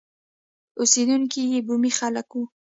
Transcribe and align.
اوسېدونکي 0.79 1.41
یې 1.51 1.59
بومي 1.67 1.91
خلک 1.99 2.27
وو. 2.33 2.43